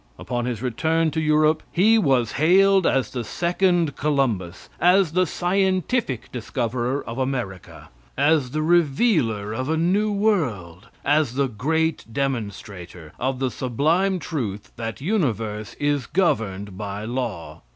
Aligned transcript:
Upon 0.17 0.45
his 0.45 0.63
return 0.63 1.11
to 1.11 1.21
Europe 1.21 1.61
he 1.71 1.99
was 1.99 2.31
hailed 2.31 2.87
as 2.87 3.11
the 3.11 3.23
second 3.23 3.95
Columbus; 3.95 4.67
as 4.79 5.11
the 5.11 5.27
scientific 5.27 6.31
discoverer 6.31 7.03
of 7.03 7.19
America; 7.19 7.89
as 8.17 8.49
the 8.49 8.63
revealer 8.63 9.53
of 9.53 9.69
a 9.69 9.77
new 9.77 10.11
world; 10.11 10.87
as 11.05 11.35
the 11.35 11.47
great 11.47 12.03
demonstrator 12.11 13.13
of 13.19 13.37
the 13.37 13.51
sublime 13.51 14.17
truth 14.17 14.71
that 14.75 15.01
universe 15.01 15.75
is 15.75 16.07
governed 16.07 16.79
by 16.79 17.05
law. 17.05 17.61